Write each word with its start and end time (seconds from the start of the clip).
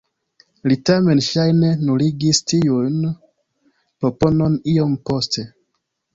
Li 0.69 0.77
tamen 0.89 1.19
ŝajne 1.25 1.69
nuligis 1.89 2.39
tiun 2.53 2.97
proponon 3.27 4.59
iom 4.75 4.99
poste. 5.13 5.47